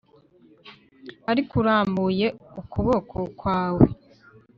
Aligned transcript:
ariko, 1.31 1.51
urambuye 1.61 2.27
ukuboko 2.61 3.17
kwawe 3.39 3.87